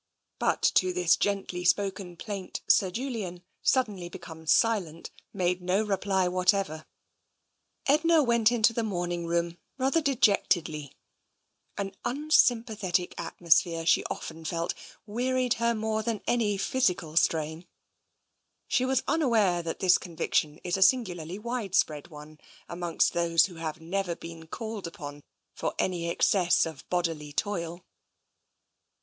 [0.39, 6.87] But to this gently spoken plaint Sir Julian, suddenly become silent, made no reply whatever.
[7.85, 10.95] Edna went into the morning room rather dejectedly.
[11.77, 14.73] An uns)mipathetic atmosphere, she often felt,
[15.05, 17.67] wearied her more than any physical strain.
[18.67, 23.79] She was unaware that this conviction is a singularly widespread one amongst those who have
[23.79, 25.21] never been called upon
[25.53, 27.85] for any excess of bodily toil.